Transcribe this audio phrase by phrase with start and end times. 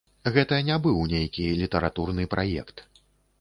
[0.35, 2.85] Гэта не быў нейкі літаратурны праект.